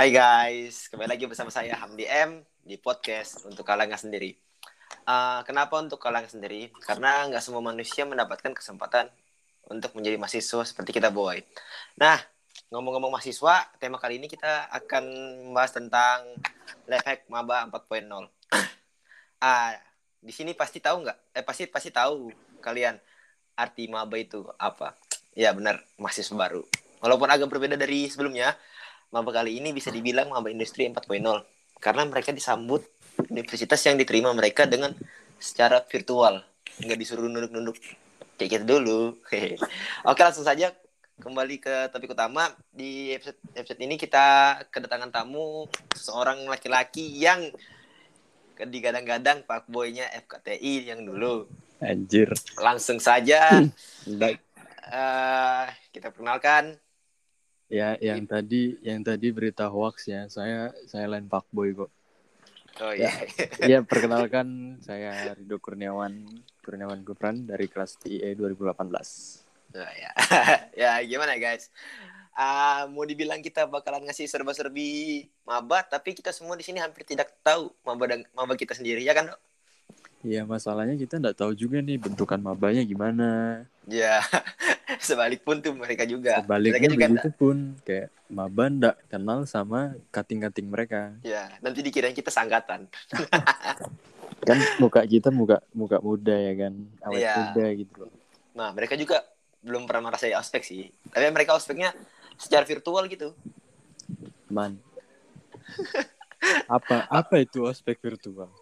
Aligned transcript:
Hai 0.00 0.16
guys, 0.16 0.88
kembali 0.88 1.12
lagi 1.12 1.28
bersama 1.28 1.52
saya 1.52 1.76
Hamdi 1.76 2.08
M 2.08 2.40
di 2.64 2.80
podcast 2.80 3.44
untuk 3.44 3.68
kalangan 3.68 4.00
sendiri. 4.00 4.32
Uh, 5.04 5.44
kenapa 5.44 5.76
untuk 5.76 6.00
kalangan 6.00 6.32
sendiri? 6.32 6.72
Karena 6.88 7.28
nggak 7.28 7.44
semua 7.44 7.60
manusia 7.60 8.08
mendapatkan 8.08 8.56
kesempatan 8.56 9.12
untuk 9.68 9.92
menjadi 9.92 10.16
mahasiswa 10.16 10.64
seperti 10.64 10.96
kita 10.96 11.12
boy. 11.12 11.44
Nah, 12.00 12.16
ngomong-ngomong 12.72 13.12
mahasiswa, 13.12 13.68
tema 13.76 14.00
kali 14.00 14.16
ini 14.16 14.24
kita 14.24 14.72
akan 14.72 15.04
membahas 15.52 15.76
tentang 15.76 16.32
life 16.88 17.04
hack 17.04 17.28
maba 17.28 17.68
4.0. 17.68 18.08
ah, 19.44 19.76
di 20.16 20.32
sini 20.32 20.56
pasti 20.56 20.80
tahu 20.80 21.04
nggak? 21.04 21.36
Eh 21.36 21.44
pasti 21.44 21.68
pasti 21.68 21.92
tahu 21.92 22.32
kalian 22.64 22.96
arti 23.52 23.84
maba 23.84 24.16
itu 24.16 24.48
apa? 24.56 24.96
Ya 25.36 25.52
benar, 25.52 25.84
mahasiswa 26.00 26.32
baru. 26.32 26.64
Walaupun 27.04 27.28
agak 27.28 27.52
berbeda 27.52 27.76
dari 27.76 28.08
sebelumnya, 28.08 28.56
maba 29.10 29.30
kali 29.34 29.58
ini 29.58 29.74
bisa 29.74 29.90
dibilang 29.90 30.30
maba 30.30 30.48
industri 30.50 30.86
4.0 30.86 31.18
karena 31.82 32.02
mereka 32.06 32.30
disambut 32.30 32.86
universitas 33.28 33.82
yang 33.84 33.98
diterima 33.98 34.30
mereka 34.32 34.64
dengan 34.64 34.94
secara 35.36 35.82
virtual. 35.84 36.40
Nggak 36.80 36.98
disuruh 36.98 37.26
nunduk-nunduk. 37.26 37.76
Kayak 38.38 38.62
gitu 38.62 38.64
dulu. 38.78 39.00
Oke 40.10 40.20
langsung 40.24 40.46
saja 40.46 40.72
kembali 41.20 41.60
ke 41.60 41.74
topik 41.92 42.16
utama. 42.16 42.48
Di 42.72 43.12
episode 43.16 43.36
episode 43.52 43.80
ini 43.84 44.00
kita 44.00 44.56
kedatangan 44.72 45.12
tamu 45.12 45.68
seorang 45.92 46.48
laki-laki 46.48 47.04
yang 47.20 47.52
digadang-gadang 48.60 49.40
pak 49.48 49.64
boynya 49.72 50.04
FKTI 50.24 50.92
yang 50.92 51.04
dulu. 51.04 51.48
Anjir. 51.80 52.28
Langsung 52.60 53.00
saja. 53.00 53.48
Uh, 54.04 55.64
kita 55.96 56.12
perkenalkan 56.12 56.76
Ya, 57.70 57.94
yang 58.02 58.26
It... 58.26 58.30
tadi 58.30 58.62
yang 58.82 59.00
tadi 59.06 59.30
berita 59.30 59.70
hoax 59.70 60.10
ya. 60.10 60.26
Saya 60.26 60.74
saya 60.90 61.06
lain 61.06 61.30
Pak 61.30 61.46
Boy 61.54 61.70
kok. 61.72 61.90
Oh 62.82 62.92
iya. 62.92 63.14
Ya, 63.62 63.66
ya 63.76 63.78
perkenalkan 63.86 64.78
saya 64.82 65.34
Rido 65.38 65.62
Kurniawan 65.62 66.26
Kurniawan 66.66 67.06
Gupran 67.06 67.46
dari 67.46 67.70
kelas 67.70 67.94
TIE 68.02 68.34
2018. 68.34 68.74
Oh, 69.70 69.92
ya. 69.94 70.10
ya 70.82 70.92
gimana 71.06 71.38
guys? 71.38 71.70
Uh, 72.34 72.90
mau 72.90 73.06
dibilang 73.06 73.42
kita 73.42 73.66
bakalan 73.66 74.06
ngasih 74.06 74.26
serba-serbi 74.26 75.28
maba, 75.46 75.82
tapi 75.86 76.14
kita 76.14 76.30
semua 76.30 76.54
di 76.54 76.64
sini 76.64 76.78
hampir 76.78 77.06
tidak 77.06 77.30
tahu 77.42 77.70
maba 77.86 78.16
dan 78.16 78.26
maba 78.34 78.54
kita 78.54 78.74
sendiri 78.74 79.02
ya 79.02 79.14
kan, 79.14 79.30
Dok? 79.30 79.49
Iya, 80.20 80.44
masalahnya 80.44 81.00
kita 81.00 81.16
nggak 81.16 81.36
tahu 81.40 81.56
juga 81.56 81.80
nih 81.80 81.96
bentukan 81.96 82.36
mabanya 82.36 82.84
gimana. 82.84 83.64
Ya, 83.88 84.20
sebalik 85.00 85.40
pun 85.40 85.64
tuh 85.64 85.72
mereka 85.72 86.04
juga. 86.04 86.44
Sebalik 86.44 86.76
mereka 86.76 86.86
juga 86.92 87.06
begitu 87.08 87.28
pun 87.32 87.56
kayak 87.88 88.12
maba 88.28 88.68
ndak 88.68 88.96
kenal 89.08 89.48
sama 89.48 89.96
kating-kating 90.12 90.68
mereka. 90.68 91.16
Ya, 91.24 91.48
nanti 91.64 91.80
dikirain 91.80 92.12
kita 92.12 92.28
sanggatan. 92.28 92.84
kan 94.48 94.56
muka 94.76 95.00
kita 95.08 95.32
muka 95.32 95.60
muka 95.72 96.00
muda 96.04 96.36
ya 96.36 96.68
kan, 96.68 96.72
awet 97.00 97.24
ya. 97.24 97.36
muda 97.40 97.66
gitu. 97.80 98.02
Nah, 98.52 98.68
mereka 98.76 99.00
juga 99.00 99.24
belum 99.64 99.88
pernah 99.88 100.12
merasakan 100.12 100.36
ospek 100.36 100.68
sih. 100.68 100.92
Tapi 101.08 101.32
mereka 101.32 101.56
ospeknya 101.56 101.96
secara 102.36 102.68
virtual 102.68 103.08
gitu. 103.08 103.32
Man. 104.52 104.76
apa 106.76 107.08
apa 107.08 107.34
itu 107.40 107.64
ospek 107.64 107.96
virtual? 108.04 108.52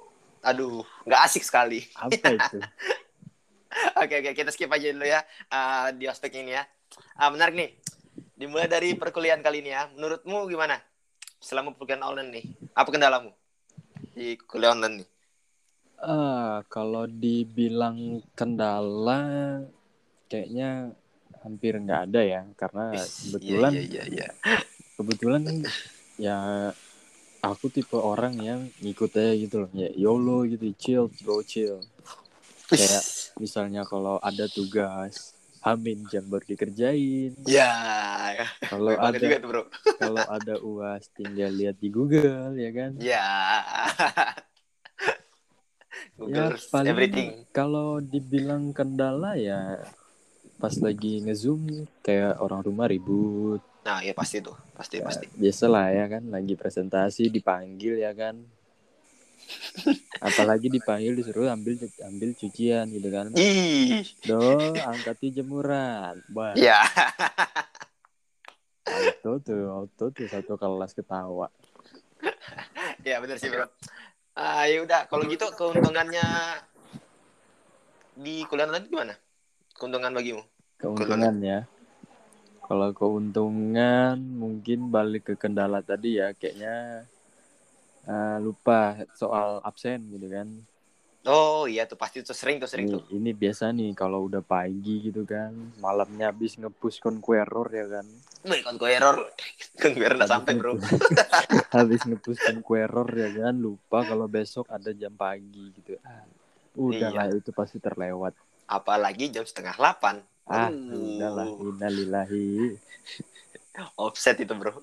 Aduh, 0.44 0.86
nggak 1.06 1.20
asik 1.26 1.42
sekali. 1.42 1.82
Apa 1.98 2.14
itu? 2.14 2.58
oke 4.00 4.14
oke 4.24 4.30
kita 4.32 4.50
skip 4.50 4.72
aja 4.72 4.90
dulu 4.90 5.06
ya 5.06 5.20
uh, 5.52 5.92
di 5.94 6.06
aspek 6.06 6.40
ini 6.40 6.54
ya. 6.54 6.64
Uh, 7.18 7.30
menarik 7.34 7.54
nih. 7.54 7.70
Dimulai 8.38 8.70
dari 8.70 8.94
perkuliahan 8.94 9.42
kali 9.42 9.62
ini 9.62 9.70
ya. 9.74 9.90
Menurutmu 9.94 10.46
gimana? 10.46 10.78
Selama 11.38 11.74
perkuliahan 11.74 12.06
online 12.06 12.30
nih, 12.34 12.44
apa 12.74 12.88
kendalamu 12.90 13.30
di 14.14 14.34
kuliah 14.46 14.74
online 14.74 15.02
nih? 15.02 15.08
Uh, 15.98 16.62
kalau 16.70 17.10
dibilang 17.10 18.22
kendala, 18.38 19.62
kayaknya 20.30 20.94
hampir 21.42 21.78
nggak 21.78 22.10
ada 22.10 22.20
ya, 22.22 22.42
karena 22.54 22.84
iya, 22.94 23.04
kebetulan 23.06 23.72
iya, 23.74 23.82
iya, 23.82 24.04
iya. 24.06 24.28
kebetulan 24.94 25.42
ya 26.18 26.38
aku 27.42 27.70
tipe 27.70 27.94
orang 27.94 28.34
yang 28.38 28.60
ngikut 28.82 29.14
aja 29.14 29.32
gitu 29.38 29.56
loh 29.66 29.70
ya 29.74 29.90
YOLO 29.94 30.46
gitu 30.50 30.66
chill 30.74 31.04
bro 31.22 31.42
chill 31.46 31.82
kayak 32.68 33.04
misalnya 33.38 33.86
kalau 33.86 34.18
ada 34.20 34.44
tugas 34.50 35.38
Amin 35.58 36.06
jam 36.06 36.22
baru 36.30 36.54
dikerjain. 36.54 37.34
Ya. 37.42 37.74
Kalau 38.62 38.94
ada 38.94 39.18
kalau 40.02 40.22
ada 40.30 40.54
uas 40.62 41.10
tinggal 41.18 41.50
lihat 41.50 41.76
di 41.82 41.90
Google 41.90 42.54
ya 42.54 42.70
kan. 42.70 42.94
Ya. 43.02 43.26
Google 46.18 46.54
ya, 46.54 46.62
paling 46.70 46.90
everything. 46.94 47.30
Kalau 47.50 47.98
dibilang 47.98 48.70
kendala 48.70 49.34
ya 49.34 49.82
pas 50.58 50.74
lagi 50.82 51.22
ngezoom 51.22 51.86
kayak 52.02 52.38
orang 52.42 52.66
rumah 52.66 52.90
ribut 52.90 53.62
Nah, 53.86 54.02
ya 54.04 54.12
pasti 54.12 54.42
tuh, 54.42 54.56
pasti 54.74 55.00
ya, 55.00 55.04
pasti. 55.06 55.26
Biasalah 55.32 55.86
ya 55.94 56.04
kan, 56.10 56.22
lagi 56.28 56.54
presentasi 56.58 57.30
dipanggil 57.30 58.02
ya 58.02 58.12
kan. 58.12 58.36
Apalagi 60.28 60.68
dipanggil 60.68 61.14
disuruh 61.16 61.48
ambil 61.48 61.78
ambil 62.04 62.30
cucian 62.36 62.90
gitu 62.90 63.08
kan. 63.08 63.32
Ih. 63.38 64.04
Do, 64.26 64.74
angkati 64.76 65.32
jemuran. 65.32 66.20
Bah. 66.28 66.52
Ya. 66.58 66.84
Auto 68.88 69.36
tuh, 69.44 69.68
auto 69.68 70.04
tuh 70.08 70.26
satu 70.32 70.56
kelas 70.56 70.96
ketawa. 70.96 71.52
ya 73.04 73.20
benar 73.20 73.36
sih 73.36 73.52
bro. 73.52 73.68
Ah 74.32 74.64
ya 74.64 74.80
udah, 74.80 75.04
kalau 75.12 75.28
gitu 75.28 75.44
keuntungannya 75.52 76.24
di 78.16 78.48
kuliah 78.48 78.64
nanti 78.64 78.88
gimana? 78.88 79.12
Keuntungan 79.76 80.10
bagimu? 80.16 80.40
Keuntungannya. 80.80 81.77
Kalau 82.68 82.92
keuntungan 82.92 84.20
mungkin 84.20 84.92
balik 84.92 85.32
ke 85.32 85.34
kendala 85.40 85.80
tadi 85.80 86.20
ya 86.20 86.36
kayaknya 86.36 87.08
uh, 88.04 88.36
lupa 88.44 89.08
soal 89.16 89.64
absen 89.64 90.04
gitu 90.12 90.28
kan. 90.28 90.48
Oh 91.24 91.64
iya 91.64 91.88
tuh 91.88 91.96
pasti 91.96 92.20
tuh 92.20 92.36
sering 92.36 92.60
tuh 92.60 92.68
sering 92.68 92.88
ini, 92.88 92.94
tuh. 92.94 93.02
Ini 93.08 93.30
biasa 93.32 93.72
nih 93.72 93.96
kalau 93.96 94.28
udah 94.28 94.44
pagi 94.44 95.10
gitu 95.10 95.24
kan, 95.24 95.50
malamnya 95.80 96.28
habis 96.30 96.60
ngepush 96.60 97.00
error 97.04 97.68
ya 97.72 97.86
kan. 97.88 98.06
Wih 98.48 98.62
error, 98.64 99.16
error 99.82 100.16
udah 100.16 100.28
sampai 100.28 100.52
bro. 100.56 100.78
habis 101.76 102.00
ngepush 102.04 102.40
error 102.52 103.08
ya 103.12 103.28
kan, 103.44 103.54
lupa 103.56 104.04
kalau 104.06 104.24
besok 104.30 104.68
ada 104.70 104.94
jam 104.94 105.12
pagi 105.12 105.74
gitu. 105.74 105.98
Ah, 106.00 106.24
udah 106.78 107.10
iya. 107.10 107.16
lah 107.16 107.26
itu 107.34 107.50
pasti 107.50 107.76
terlewat. 107.82 108.32
Apalagi 108.68 109.32
jam 109.32 109.48
setengah 109.48 109.80
delapan. 109.80 110.20
Ah, 110.44 110.68
udahlah, 110.68 111.48
innalillahi. 111.56 112.76
Offset 114.00 114.44
itu, 114.44 114.52
Bro. 114.52 114.76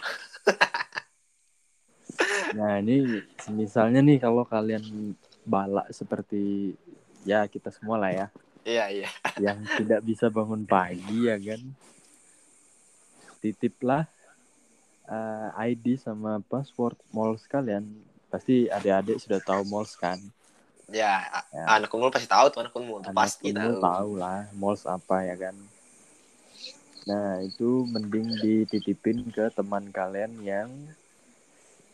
nah, 2.57 2.81
ini 2.81 3.21
misalnya 3.53 4.01
nih 4.01 4.17
kalau 4.17 4.45
kalian 4.45 5.13
balak 5.45 5.89
seperti 5.93 6.73
ya 7.25 7.45
kita 7.45 7.69
semua 7.69 8.01
lah 8.01 8.11
ya. 8.13 8.27
Iya, 8.65 8.85
iya. 8.89 9.09
Yang 9.45 9.59
tidak 9.77 10.01
bisa 10.01 10.25
bangun 10.33 10.65
pagi 10.65 11.29
ya 11.29 11.37
kan. 11.37 11.61
Titiplah 13.41 14.09
uh, 15.05 15.49
eh, 15.61 15.77
ID 15.77 16.01
sama 16.01 16.41
password 16.49 16.97
mall 17.13 17.37
sekalian. 17.37 17.85
Pasti 18.33 18.65
adik-adik 18.65 19.21
sudah 19.21 19.39
tahu 19.41 19.61
mall 19.69 19.85
kan. 19.97 20.17
Ya, 20.85 21.25
ya. 21.49 21.63
anak 21.65 21.89
umur 21.97 22.13
pasti 22.13 22.29
tahu 22.29 22.45
tuh 22.53 22.59
anak 22.61 22.73
umur 22.77 23.01
anak 23.01 23.17
pasti 23.17 23.49
tahu. 23.49 23.81
tahu 23.81 24.09
lah 24.21 24.45
malls 24.53 24.85
apa 24.85 25.25
ya 25.25 25.33
kan. 25.33 25.55
Nah, 27.05 27.41
itu 27.41 27.85
mending 27.85 28.37
dititipin 28.41 29.29
ke 29.29 29.49
teman 29.53 29.89
kalian 29.93 30.41
yang 30.41 30.69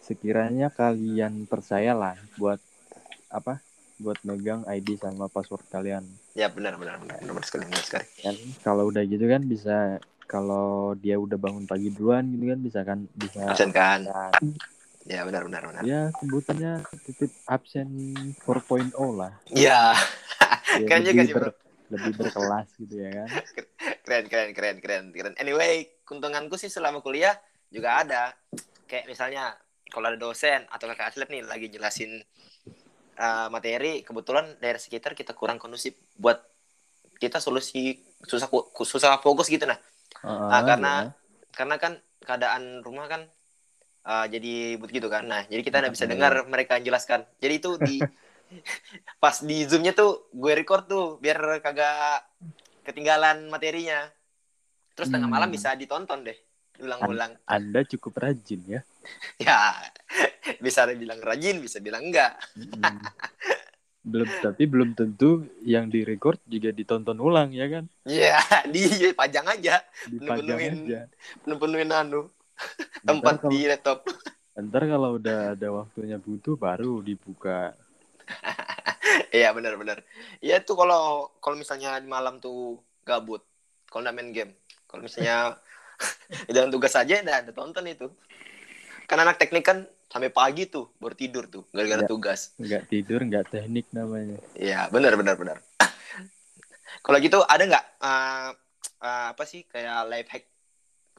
sekiranya 0.04 0.72
kalian 0.72 1.48
percayalah 1.48 2.16
buat 2.40 2.60
apa? 3.32 3.60
Buat 4.02 4.24
megang 4.26 4.64
ID 4.66 4.98
sama 5.00 5.28
password 5.28 5.68
kalian. 5.72 6.08
Ya, 6.36 6.48
benar 6.48 6.80
benar 6.80 7.00
benar. 7.00 7.20
Benar 7.22 7.44
sekali, 7.44 7.68
benar 7.68 7.84
sekali. 7.84 8.08
Kan 8.24 8.36
kalau 8.64 8.88
udah 8.92 9.04
gitu 9.04 9.24
kan 9.28 9.44
bisa 9.44 10.00
kalau 10.32 10.96
dia 10.96 11.20
udah 11.20 11.36
bangun 11.36 11.68
pagi 11.68 11.92
duluan 11.92 12.24
gitu 12.32 12.46
kan 12.50 12.60
bisa 12.64 12.80
kan 12.88 13.00
bisa 13.16 13.42
absen 13.52 13.72
kan. 13.76 14.08
Ya 14.08 14.32
benar 15.06 15.44
benar 15.50 15.62
benar. 15.66 15.84
Ya 15.84 16.14
sebutannya 16.22 16.86
titip 17.08 17.32
absen 17.50 17.90
4.0 18.46 18.94
lah. 19.18 19.34
Ya. 19.50 19.98
ya 20.78 20.86
keren 20.88 21.04
juga 21.06 21.22
sih 21.26 21.34
bro. 21.34 21.52
lebih 21.92 22.12
berkelas 22.22 22.68
gitu 22.80 22.96
ya 23.02 23.10
kan. 23.12 23.28
Keren 24.06 24.26
keren 24.30 24.50
keren 24.54 24.78
keren 24.80 25.06
keren. 25.12 25.34
Anyway, 25.42 25.90
keuntunganku 26.06 26.56
sih 26.56 26.70
selama 26.70 27.02
kuliah 27.04 27.36
juga 27.74 28.06
ada. 28.06 28.24
Kayak 28.86 29.10
misalnya 29.10 29.58
kalau 29.92 30.08
ada 30.08 30.20
dosen 30.20 30.64
atau 30.72 30.88
kakak 30.88 31.12
atlet 31.16 31.28
nih 31.28 31.44
lagi 31.44 31.68
jelasin 31.68 32.24
uh, 33.20 33.48
materi, 33.52 34.06
kebetulan 34.08 34.56
daerah 34.64 34.80
sekitar 34.80 35.18
kita 35.18 35.36
kurang 35.36 35.60
kondusif 35.60 35.98
buat 36.16 36.40
kita 37.22 37.38
solusi 37.38 38.02
susah 38.26 38.50
susah 38.82 39.22
fokus 39.22 39.46
gitu 39.46 39.70
nah. 39.70 39.78
Uh, 40.26 40.50
nah 40.50 40.62
karena 40.66 40.94
ya. 40.94 41.10
karena 41.54 41.76
kan 41.78 41.94
keadaan 42.26 42.82
rumah 42.82 43.06
kan 43.06 43.30
uh, 44.04 44.26
jadi 44.26 44.78
but 44.78 44.90
gitu 44.90 45.08
kan. 45.08 45.26
Nah, 45.26 45.44
jadi 45.46 45.62
kita 45.62 45.80
nggak 45.80 45.94
bisa 45.94 46.06
Iya. 46.06 46.12
dengar 46.14 46.34
mereka 46.46 46.78
jelaskan. 46.78 47.26
Jadi 47.40 47.54
itu 47.58 47.72
di 47.78 47.98
pas 49.24 49.40
di 49.40 49.64
zoomnya 49.64 49.96
tuh 49.96 50.28
gue 50.30 50.52
record 50.54 50.84
tuh 50.86 51.06
biar 51.18 51.62
kagak 51.62 52.26
ketinggalan 52.84 53.48
materinya. 53.48 54.10
Terus 54.92 55.08
tengah 55.08 55.28
Hmm. 55.28 55.36
malam 55.40 55.50
bisa 55.50 55.72
ditonton 55.74 56.28
deh, 56.28 56.36
ulang-ulang. 56.80 57.32
Anda 57.48 57.82
cukup 57.88 58.20
rajin 58.20 58.62
ya. 58.68 58.82
Ya, 59.42 59.74
bisa 60.62 60.86
bilang 60.94 61.18
rajin, 61.20 61.58
bisa 61.58 61.82
bilang 61.82 62.06
enggak. 62.06 62.38
Mm. 62.54 63.02
belum 64.02 64.30
tapi 64.42 64.66
belum 64.66 64.98
tentu 64.98 65.46
yang 65.62 65.86
direcord 65.86 66.42
juga 66.50 66.74
ditonton 66.74 67.22
ulang 67.22 67.54
ya 67.54 67.70
kan 67.70 67.86
Ya, 68.02 68.42
dipajang 68.66 69.46
aja, 69.46 69.78
dipajang 70.10 70.42
Penuh-penuhin. 70.42 70.76
aja 70.90 71.00
penuh-penuhin 71.46 71.92
anu 71.94 72.26
tempat 73.04 73.36
di 73.50 73.66
laptop. 73.68 74.06
ntar 74.68 74.84
kalau 74.84 75.16
udah 75.16 75.56
ada 75.56 75.68
waktunya 75.74 76.20
butuh 76.20 76.60
baru 76.60 77.00
dibuka 77.02 77.74
Iya 79.32 79.52
benar-benar. 79.56 80.04
Iya 80.44 80.60
tuh 80.64 80.76
kalau 80.76 81.32
kalau 81.40 81.56
misalnya 81.56 81.96
di 82.00 82.08
malam 82.08 82.40
tuh 82.40 82.80
gabut, 83.04 83.44
kalau 83.88 84.04
nggak 84.04 84.16
main 84.16 84.30
game, 84.32 84.52
kalau 84.88 85.04
misalnya 85.04 85.56
jangan 86.54 86.72
tugas 86.72 86.94
aja, 86.96 87.20
udah 87.24 87.36
ada 87.44 87.52
tonton 87.52 87.88
itu. 87.88 88.08
Kan 89.08 89.20
anak 89.20 89.40
teknik 89.40 89.64
kan 89.64 89.84
sampai 90.12 90.28
pagi 90.28 90.68
tuh 90.68 90.92
baru 91.00 91.16
tidur 91.16 91.48
tuh 91.48 91.64
gara-gara 91.72 92.04
tugas. 92.04 92.52
nggak 92.60 92.84
tidur 92.92 93.24
nggak 93.24 93.48
teknik 93.48 93.88
namanya 93.96 94.36
Iya 94.60 94.92
benar 94.92 95.16
benar 95.16 95.40
benar. 95.40 95.58
kalau 97.00 97.16
gitu 97.24 97.40
ada 97.48 97.64
nggak 97.64 97.86
eh, 98.04 98.50
eh, 99.00 99.26
apa 99.32 99.44
sih 99.48 99.64
kayak 99.64 100.12
life 100.12 100.28
hack 100.28 100.46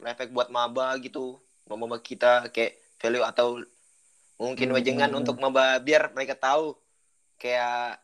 life 0.05 0.19
hack 0.21 0.29
buat 0.29 0.53
maba 0.53 0.93
gitu, 1.01 1.41
maba 1.71 1.99
kita 1.99 2.51
kayak 2.51 2.79
value 2.99 3.25
atau 3.25 3.63
mungkin 4.39 4.71
Hmm. 4.71 4.77
wejengan 4.79 5.13
untuk 5.15 5.39
maba 5.39 5.79
biar 5.79 6.11
mereka 6.11 6.35
tahu 6.35 6.75
kayak 7.39 7.99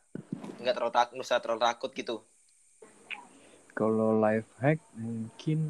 nggak 0.58 0.75
terlalu 0.75 0.94
takut, 0.94 1.14
nggak 1.19 1.43
terlalu 1.43 1.62
takut 1.62 1.90
gitu. 1.94 2.16
kalau 3.78 4.19
life 4.19 4.50
hack 4.58 4.82
mungkin 4.99 5.60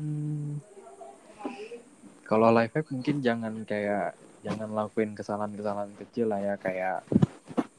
kalau 2.25 2.49
life 2.49 2.73
hack 2.73 2.89
mungkin 2.89 3.21
jangan 3.21 3.53
kayak 3.69 4.17
jangan 4.41 4.73
lakuin 4.73 5.13
kesalahan-kesalahan 5.13 5.93
kecil 6.01 6.33
lah 6.33 6.41
ya 6.41 6.55
kayak 6.57 7.05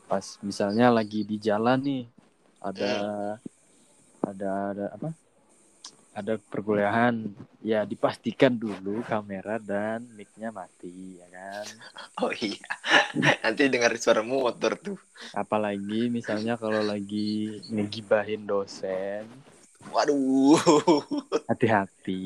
pas 0.05 0.25
misalnya 0.45 0.93
lagi 0.93 1.25
di 1.25 1.41
jalan 1.41 1.81
nih 1.81 2.03
ada 2.61 2.93
ada 4.21 4.51
ada 4.73 4.85
apa 4.93 5.09
ada 6.11 6.35
perkuliahan 6.41 7.15
ya 7.59 7.85
dipastikan 7.85 8.51
dulu 8.51 8.99
kamera 9.03 9.55
dan 9.57 10.03
mic-nya 10.13 10.49
mati 10.49 11.15
ya 11.15 11.27
kan 11.29 11.65
Oh 12.25 12.31
iya, 12.35 12.59
nanti 13.39 13.71
dengar 13.71 13.95
suara 13.95 14.19
motor 14.19 14.75
tuh. 14.75 14.99
apalagi 15.31 16.07
misalnya 16.09 16.55
kalau 16.55 16.81
lagi 16.81 17.61
ngegibahin 17.67 18.43
dosen 18.43 19.23
Waduh. 19.89 20.59
hati-hati 21.47 22.23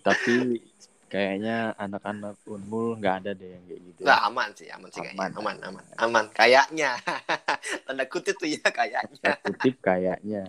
tapi 0.00 0.60
kayaknya 1.08 1.72
anak-anak 1.76 2.36
unmul 2.44 2.96
nggak 2.96 3.24
ada 3.24 3.30
deh 3.32 3.48
yang 3.50 3.64
kayak 3.64 3.80
gitu 3.84 4.00
Nah, 4.02 4.18
aman 4.26 4.48
sih, 4.52 4.66
aman 4.66 4.88
sih 4.88 4.98
kayaknya. 4.98 5.30
Aman. 5.30 5.30
Aman, 5.38 5.56
aman, 5.62 5.84
aman. 5.96 6.24
Kayaknya. 6.34 6.96
Tanda 7.86 8.04
kutip 8.08 8.34
tuh 8.34 8.48
ya 8.48 8.64
kayaknya. 8.66 9.14
Tanda 9.20 9.36
kutip 9.44 9.74
kayaknya 9.78 10.42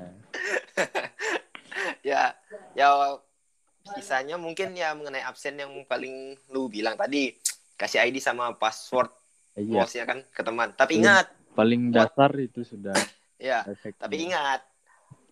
Ya, 2.04 2.36
ya 2.76 3.18
kisahnya 3.96 4.36
mungkin 4.36 4.76
ya 4.76 4.92
mengenai 4.96 5.24
absen 5.24 5.56
yang 5.56 5.72
paling 5.88 6.36
lu 6.52 6.68
bilang 6.68 7.00
tadi. 7.00 7.34
Kasih 7.74 8.06
ID 8.06 8.22
sama 8.22 8.54
password 8.56 9.10
iya. 9.58 9.84
ya 9.88 10.06
kan 10.06 10.22
ke 10.30 10.42
teman. 10.46 10.72
Tapi 10.78 11.00
Iya. 11.00 11.02
ingat, 11.02 11.28
paling 11.58 11.90
dasar 11.90 12.32
itu 12.38 12.62
sudah. 12.62 12.96
Ya, 13.42 13.66
efektif 13.68 14.00
tapi 14.00 14.24
ingat 14.24 14.64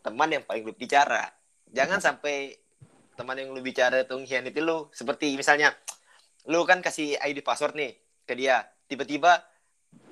teman 0.02 0.32
yang 0.32 0.44
paling 0.44 0.66
lu 0.66 0.74
bicara. 0.74 1.32
Jangan 1.72 2.02
sampai 2.04 2.58
teman 3.16 3.38
yang 3.40 3.54
lu 3.54 3.62
bicara 3.62 4.04
itu 4.04 4.16
itu 4.20 4.60
lu. 4.60 4.90
Seperti 4.92 5.38
misalnya 5.38 5.72
lu 6.50 6.66
kan 6.66 6.82
kasih 6.82 7.16
ID 7.22 7.46
password 7.46 7.78
nih 7.78 7.94
ke 8.26 8.34
dia, 8.34 8.66
tiba-tiba 8.90 9.40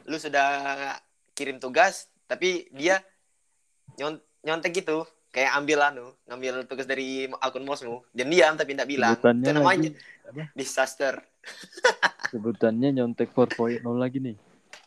lu 0.05 0.17
sudah 0.19 0.47
kirim 1.33 1.55
tugas 1.57 2.09
tapi 2.27 2.67
dia 2.75 2.99
nyon- 3.95 4.21
nyontek 4.43 4.83
gitu 4.83 5.07
kayak 5.29 5.51
ambil 5.61 5.79
anu 5.85 6.05
ngambil 6.25 6.65
tugas 6.65 6.89
dari 6.89 7.29
akun 7.41 7.65
mosmu 7.65 8.01
dan 8.13 8.29
diam 8.29 8.53
tapi 8.57 8.73
tidak 8.73 8.89
bilang. 8.89 9.13
Sebutannya 9.17 9.45
itu 9.45 9.51
namanya 9.53 9.89
lagi. 9.89 9.91
Disaster. 10.53 11.13
Sebutannya 12.29 12.89
nyontek 12.93 13.33
4.0 13.33 13.81
lagi 13.97 14.21
nih. 14.21 14.37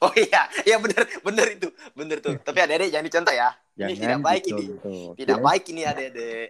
Oh 0.03 0.11
iya 0.19 0.51
iya 0.67 0.83
bener 0.83 1.07
bener 1.23 1.47
itu 1.55 1.69
bener 1.95 2.19
tuh. 2.19 2.35
Tapi 2.43 2.59
adik-adik 2.59 2.91
jangan 2.91 3.07
dicontoh 3.07 3.35
ya. 3.35 3.51
Ini 3.79 3.95
tidak 3.99 4.21
baik 4.21 4.45
ini. 4.51 4.65
dicontoh, 4.67 5.15
tidak 5.15 5.39
oke? 5.39 5.45
baik 5.47 5.65
ini 5.71 5.83
adik-adik 5.87 6.49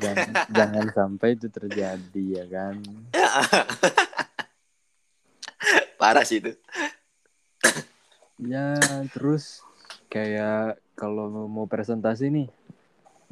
jangan, 0.00 0.28
jangan 0.58 0.86
sampai 0.94 1.28
itu 1.36 1.46
terjadi 1.50 2.24
ya 2.40 2.44
kan? 2.48 2.80
Parah 6.00 6.24
sih 6.26 6.42
itu. 6.42 6.52
Ya 8.42 8.74
terus 9.14 9.62
kayak 10.10 10.82
kalau 10.98 11.30
mau 11.46 11.70
presentasi 11.70 12.30
nih 12.30 12.48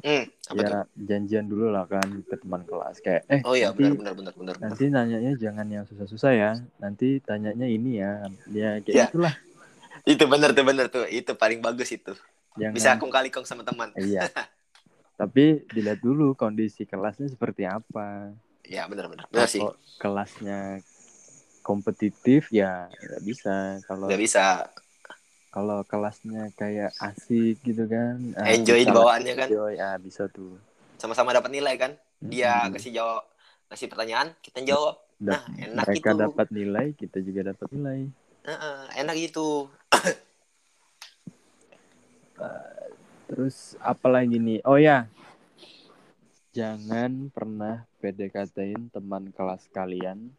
hmm, 0.01 0.23
apa 0.51 0.59
tuh? 0.61 0.71
ya 0.73 0.81
janjian 0.97 1.45
dulu 1.47 1.71
lah 1.71 1.85
kan 1.87 2.05
ke 2.25 2.35
teman 2.37 2.61
kelas. 2.65 2.99
Kayak 2.99 3.21
eh 3.29 3.41
oh 3.45 3.53
iya 3.55 3.71
nanti 3.71 3.85
benar 3.87 3.95
benar 3.95 4.13
benar 4.13 4.33
benar 4.35 4.53
benar. 4.57 4.67
nanti 4.69 4.83
nanyanya 4.89 5.31
jangan 5.37 5.67
yang 5.69 5.85
susah-susah 5.87 6.31
ya. 6.33 6.51
Nanti 6.81 7.21
tanyanya 7.23 7.67
ini 7.69 8.01
ya. 8.01 8.25
Ya 8.51 8.69
kayak 8.81 8.95
Ya. 8.95 9.05
itulah 9.09 9.33
itu 10.11 10.23
benar 10.27 10.49
tuh 10.51 10.65
benar 10.65 10.85
tuh. 10.89 11.05
Itu 11.07 11.37
paling 11.37 11.61
bagus 11.61 11.89
itu. 11.93 12.13
Jangan 12.59 12.75
bisa 12.75 12.89
kong 12.99 13.13
kali 13.13 13.29
kong 13.31 13.45
sama 13.47 13.63
teman. 13.63 13.93
Iya. 13.95 14.27
Tapi 15.21 15.63
dilihat 15.69 16.01
dulu 16.01 16.33
kondisi 16.33 16.83
kelasnya 16.89 17.29
seperti 17.29 17.63
apa. 17.69 18.33
Ya 18.65 18.89
benar 18.89 19.05
benar. 19.05 19.29
Benar 19.29 19.47
sih. 19.47 19.61
Kelasnya 20.01 20.81
kompetitif 21.61 22.49
ya 22.49 22.89
nggak 22.89 23.21
bisa. 23.21 23.77
Kalau 23.85 24.09
nggak 24.09 24.21
bisa 24.21 24.65
kalau 25.51 25.83
kelasnya 25.83 26.47
kayak 26.55 26.91
asik 27.07 27.59
gitu 27.67 27.83
kan 27.85 28.17
ah, 28.39 28.55
Enjoy 28.55 28.81
bawaannya 28.87 29.33
kan. 29.35 29.49
enjoy 29.51 29.73
ah 29.77 29.95
bisa 29.99 30.23
tuh. 30.31 30.55
Sama-sama 31.01 31.35
dapat 31.35 31.51
nilai 31.51 31.75
kan? 31.75 31.91
Dia 32.23 32.69
Mm-mm. 32.69 32.73
kasih 32.73 32.91
jawab 32.95 33.21
kasih 33.71 33.87
pertanyaan 33.91 34.31
kita 34.45 34.63
jawab. 34.63 34.95
Nah 35.21 35.41
enak 35.59 35.87
mereka 35.87 36.09
gitu. 36.11 36.15
dapat 36.23 36.47
nilai 36.51 36.87
kita 36.95 37.17
juga 37.23 37.51
dapat 37.51 37.67
nilai. 37.75 37.99
Heeh, 38.47 38.77
enak 39.01 39.15
gitu. 39.21 39.69
Terus 43.29 43.79
apalagi 43.79 44.37
nih? 44.41 44.59
Oh 44.67 44.75
ya. 44.75 45.07
Jangan 46.51 47.31
pernah 47.31 47.87
PDKT-in 48.03 48.91
teman 48.91 49.31
kelas 49.31 49.71
kalian 49.71 50.35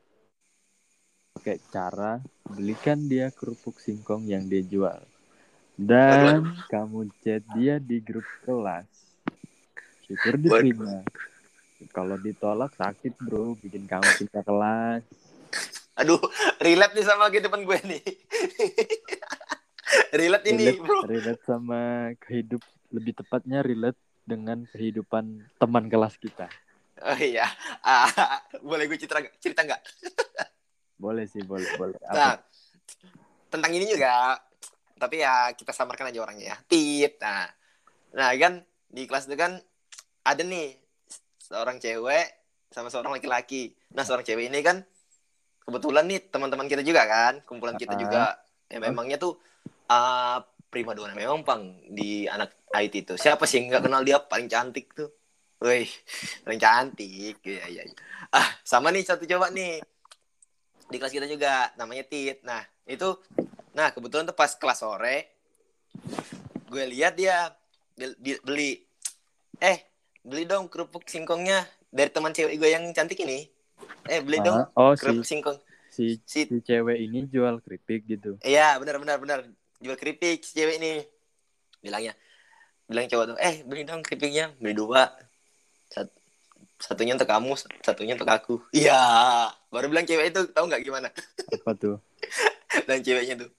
pakai 1.32 1.58
cara 1.72 2.20
belikan 2.46 3.08
dia 3.08 3.32
kerupuk 3.32 3.80
singkong 3.80 4.28
yang 4.28 4.46
dia 4.46 4.62
jual. 4.62 5.00
Dan 5.74 6.54
kamu 6.68 7.10
chat 7.24 7.42
dia 7.56 7.80
di 7.80 7.98
grup 7.98 8.22
kelas. 8.44 8.86
Syukur 10.06 10.38
diterima. 10.38 11.02
Kalau 11.90 12.14
ditolak 12.20 12.76
sakit 12.78 13.18
bro. 13.18 13.58
Bikin 13.58 13.88
kamu 13.88 14.06
pindah 14.22 14.44
kelas. 14.44 15.02
Aduh 15.98 16.20
relate 16.62 16.94
nih 16.94 17.04
sama 17.08 17.26
kehidupan 17.32 17.66
gue 17.66 17.78
nih. 17.90 18.02
Relate 20.12 20.44
ini 20.48 20.72
relate, 20.72 20.80
bro. 20.84 20.98
relate 21.04 21.42
sama 21.44 21.80
kehidup 22.20 22.62
lebih 22.92 23.12
tepatnya 23.16 23.60
relate 23.64 23.96
dengan 24.24 24.64
kehidupan 24.68 25.42
teman 25.56 25.88
kelas 25.88 26.16
kita. 26.16 26.48
Oh 27.02 27.18
iya. 27.18 27.48
Ah, 27.82 28.08
boleh 28.68 28.86
gue 28.88 28.96
cerita 29.00 29.20
cerita 29.40 29.64
nggak 29.64 29.82
boleh 31.02 31.26
sih 31.26 31.42
boleh 31.42 31.66
boleh. 31.74 31.98
Nah 32.14 32.38
tentang 33.50 33.72
ini 33.74 33.90
juga 33.90 34.38
tapi 34.94 35.18
ya 35.18 35.50
kita 35.50 35.74
samarkan 35.74 36.14
aja 36.14 36.22
orangnya 36.22 36.54
ya. 36.54 36.56
Tit 36.62 37.18
nah. 37.18 37.50
Nah 38.14 38.30
kan 38.38 38.62
di 38.86 39.02
kelas 39.10 39.26
itu 39.26 39.34
kan 39.34 39.58
ada 40.22 40.42
nih 40.46 40.78
seorang 41.42 41.82
cewek 41.82 42.26
sama 42.70 42.86
seorang 42.86 43.18
laki-laki. 43.18 43.74
Nah 43.98 44.06
seorang 44.06 44.22
cewek 44.22 44.46
ini 44.46 44.62
kan 44.62 44.86
kebetulan 45.66 46.06
nih 46.06 46.30
teman-teman 46.30 46.70
kita 46.70 46.86
juga 46.86 47.02
kan 47.10 47.42
kumpulan 47.42 47.74
kita 47.74 47.94
Ah. 47.94 47.98
juga 47.98 48.22
ya 48.70 48.78
memangnya 48.78 49.18
tuh 49.18 49.36
uh, 49.90 50.38
prima 50.72 50.96
donna 50.96 51.12
memang 51.12 51.42
pang 51.42 51.82
di 51.90 52.24
anak 52.30 52.54
IT 52.72 52.94
itu. 53.04 53.14
Siapa 53.18 53.44
sih 53.44 53.60
nggak 53.60 53.84
kenal 53.84 54.06
dia? 54.06 54.22
Paling 54.22 54.48
cantik 54.48 54.94
tuh. 54.94 55.10
Wih, 55.62 55.86
paling 56.42 56.58
cantik. 56.58 57.36
Ya 57.44 57.66
ya 57.68 57.82
ah 58.32 58.48
sama 58.64 58.88
nih 58.88 59.04
satu 59.04 59.28
coba 59.28 59.52
nih 59.52 59.84
di 60.88 60.96
kelas 60.98 61.12
kita 61.12 61.26
juga 61.26 61.70
namanya 61.76 62.04
Tit. 62.06 62.42
Nah 62.42 62.62
itu 62.88 63.14
nah 63.72 63.88
kebetulan 63.90 64.28
tuh 64.28 64.36
pas 64.36 64.52
kelas 64.52 64.78
sore 64.80 65.32
gue 66.68 66.84
lihat 66.88 67.16
dia 67.16 67.52
bel- 67.96 68.16
di- 68.16 68.40
beli. 68.40 68.80
Eh 69.60 69.78
beli 70.24 70.48
dong 70.48 70.72
kerupuk 70.72 71.04
singkongnya 71.04 71.68
dari 71.92 72.08
teman 72.08 72.32
cewek 72.32 72.56
gue 72.56 72.68
yang 72.72 72.84
cantik 72.96 73.20
ini. 73.20 73.44
Eh 74.08 74.20
beli 74.24 74.40
dong 74.40 74.56
Ah, 74.56 74.68
oh 74.80 74.92
si 74.96 75.04
kerupuk 75.04 75.26
singkong. 75.28 75.58
si, 75.92 76.16
si 76.24 76.48
si 76.48 76.56
cewek 76.64 76.96
ini 76.96 77.28
jual 77.28 77.60
keripik 77.60 78.08
gitu. 78.08 78.40
Iya 78.40 78.80
benar 78.80 78.96
benar 78.96 79.16
benar. 79.20 79.38
Jual 79.84 79.96
keripik 80.00 80.40
si 80.40 80.56
cewek 80.56 80.80
ini. 80.80 81.04
Bilangnya 81.84 82.14
bilang 82.88 83.08
cowok 83.08 83.24
tuh 83.34 83.38
eh 83.40 83.60
beli 83.64 83.82
dong 83.84 84.00
keripiknya 84.00 84.52
beli 84.56 84.72
dua. 84.72 85.12
Sat- 85.92 86.12
satunya 86.82 87.14
untuk 87.14 87.30
kamu 87.30 87.54
satunya 87.78 88.12
untuk 88.18 88.30
aku. 88.30 88.54
Iya 88.74 88.98
baru 89.70 89.86
bilang 89.86 90.04
cewek 90.04 90.34
itu 90.34 90.40
tahu 90.50 90.66
nggak 90.66 90.82
gimana? 90.82 91.08
Apa 91.62 91.72
tuh? 91.78 91.96
Dan 92.90 92.98
ceweknya 93.06 93.46
tuh 93.46 93.50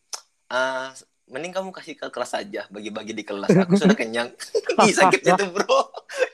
ah 0.51 0.91
mending 1.31 1.55
kamu 1.55 1.71
kasih 1.71 1.95
ke 1.95 2.11
kelas 2.11 2.35
aja 2.35 2.67
bagi-bagi 2.67 3.15
di 3.15 3.23
kelas. 3.23 3.49
Aku 3.63 3.79
sudah 3.79 3.95
kenyang. 3.95 4.29
Ih 4.85 4.93
sakitnya 4.93 5.39
tuh 5.39 5.49
bro. 5.55 5.81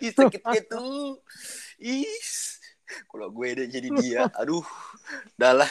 Ih 0.01 0.11
sakitnya 0.11 0.61
tuh. 0.65 1.21
Ih 1.77 2.09
kalau 3.05 3.29
gue 3.29 3.47
udah 3.53 3.67
jadi 3.69 3.89
dia 4.01 4.25
aduh 4.33 4.65
udahlah 5.37 5.69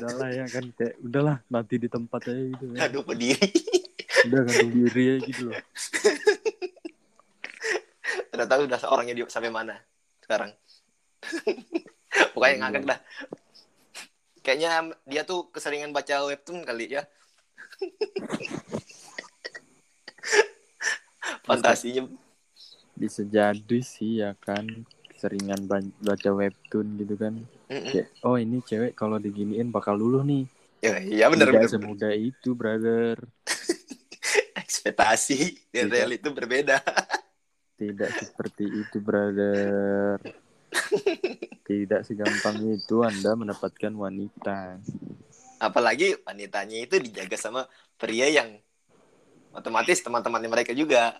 udahlah 0.00 0.28
ya 0.32 0.48
kan 0.48 0.64
kayak 0.72 0.96
udahlah 1.04 1.36
nanti 1.52 1.76
di 1.76 1.92
tempat 1.92 2.24
aja 2.24 2.40
gitu 2.40 2.64
ya. 2.72 2.88
aduh 2.88 3.04
pediri 3.04 3.52
udah 4.32 4.40
gantung 4.48 4.72
diri 4.72 5.02
aja 5.12 5.28
gitu 5.28 5.42
loh. 5.52 5.60
Udah 8.32 8.46
tahu 8.48 8.64
udah 8.64 8.78
orangnya 8.88 9.12
di 9.12 9.22
sampai 9.28 9.52
mana 9.52 9.76
sekarang. 10.22 10.54
Pokoknya 12.34 12.56
ngangkat 12.62 12.84
dah. 12.86 12.98
Kayaknya 14.42 14.90
dia 15.06 15.22
tuh 15.22 15.46
keseringan 15.54 15.94
baca 15.94 16.26
webtoon 16.26 16.66
kali 16.66 16.90
ya. 16.94 17.06
Fantasinya. 21.46 22.06
Bisa 22.94 23.22
jadi 23.26 23.78
sih 23.82 24.22
ya 24.22 24.34
kan 24.38 24.86
seringan 25.18 25.66
ba- 25.70 25.94
baca 26.02 26.30
webtoon 26.34 26.98
gitu 26.98 27.16
kan. 27.18 27.34
Mm-mm. 27.72 27.88
kayak 27.88 28.12
oh 28.26 28.36
ini 28.36 28.60
cewek 28.60 28.92
kalau 28.92 29.16
diginiin 29.16 29.72
bakal 29.72 29.96
luluh 29.96 30.20
nih. 30.26 30.44
Ya 30.82 30.98
iya 30.98 31.30
benar 31.30 31.54
benar 31.54 31.70
semudah 31.70 32.10
itu 32.10 32.58
brother. 32.58 33.22
Ekspektasi 34.62 35.70
dan 35.70 35.86
real 35.88 36.10
itu 36.10 36.28
berbeda 36.34 36.82
tidak 37.82 38.10
seperti 38.14 38.64
itu 38.70 38.96
brother. 39.02 40.22
Tidak 41.68 42.00
segampang 42.06 42.62
itu 42.64 43.02
anda 43.02 43.34
mendapatkan 43.34 43.92
wanita. 43.92 44.80
Apalagi 45.60 46.16
wanitanya 46.24 46.78
itu 46.80 46.96
dijaga 46.96 47.36
sama 47.36 47.68
pria 48.00 48.30
yang 48.30 48.56
otomatis 49.52 50.00
teman-temannya 50.00 50.48
mereka 50.48 50.72
juga. 50.72 51.16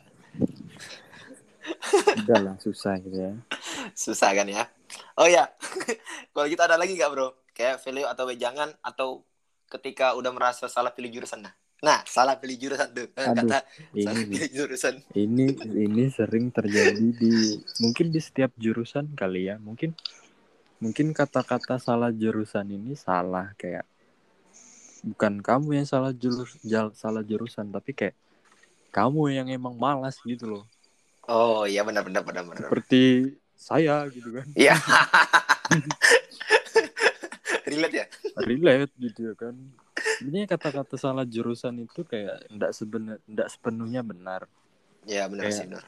Udahlah 2.24 2.56
susah 2.58 2.96
gitu 3.02 3.16
ya. 3.16 3.32
Susah 3.92 4.32
kan 4.32 4.48
ya? 4.48 4.66
Oh 5.20 5.28
ya 5.28 5.46
kalau 6.32 6.46
gitu 6.48 6.62
ada 6.64 6.80
lagi 6.80 6.96
nggak 6.96 7.10
bro? 7.12 7.36
Kayak 7.52 7.84
value 7.84 8.08
atau 8.08 8.24
wejangan 8.24 8.70
atau 8.80 9.08
ketika 9.68 10.16
udah 10.16 10.32
merasa 10.32 10.66
salah 10.68 10.92
pilih 10.92 11.12
jurusan 11.12 11.44
nah 11.44 11.54
nah 11.82 11.98
salah 12.06 12.38
pilih 12.38 12.56
jurusan 12.62 12.88
tuh. 12.94 13.10
Eh, 13.18 13.26
Aduh, 13.26 13.50
kata 13.50 13.58
ini 13.90 14.02
salah 14.06 14.22
pilih 14.30 14.50
jurusan. 14.54 14.94
Ini 15.12 15.44
ini 15.82 16.04
sering 16.14 16.54
terjadi 16.54 17.06
di 17.10 17.58
mungkin 17.82 18.14
di 18.14 18.20
setiap 18.22 18.54
jurusan 18.54 19.10
kali 19.18 19.50
ya. 19.50 19.58
Mungkin 19.58 19.90
mungkin 20.78 21.10
kata-kata 21.10 21.82
salah 21.82 22.14
jurusan 22.14 22.70
ini 22.70 22.94
salah 22.94 23.50
kayak 23.58 23.82
bukan 25.02 25.42
kamu 25.42 25.82
yang 25.82 25.86
salah 25.90 26.14
jurus 26.14 26.54
jal- 26.62 26.94
salah 26.94 27.26
jurusan 27.26 27.66
tapi 27.74 27.90
kayak 27.90 28.14
kamu 28.94 29.34
yang 29.34 29.50
emang 29.50 29.74
malas 29.74 30.14
gitu 30.22 30.46
loh. 30.46 30.64
Oh 31.26 31.66
iya 31.66 31.82
benar 31.82 32.06
benar 32.06 32.22
benar 32.22 32.46
benar. 32.46 32.70
Seperti 32.70 33.34
saya 33.58 34.06
gitu 34.14 34.30
kan. 34.30 34.46
Iya. 34.54 34.78
Relate 37.70 37.96
ya? 37.98 38.06
Relate 38.38 38.92
gitu 39.02 39.32
ya 39.32 39.34
kan 39.34 39.54
sebenarnya 40.18 40.48
kata-kata 40.48 40.94
salah 40.94 41.24
jurusan 41.24 41.74
itu 41.80 42.02
kayak 42.02 42.46
enggak 42.48 42.72
sebenar 42.72 43.16
enggak 43.24 43.48
sepenuhnya 43.48 44.00
benar. 44.02 44.46
Ya 45.04 45.26
benar 45.26 45.46
Kayak- 45.46 45.56
sih 45.56 45.66
benar. 45.66 45.84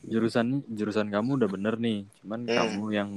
jurusan 0.00 0.46
jurusan 0.66 1.06
kamu 1.06 1.36
udah 1.36 1.50
bener 1.50 1.76
nih 1.76 2.08
cuman 2.18 2.40
Hmm. 2.42 2.56
kamu 2.56 2.84
yang 2.88 3.10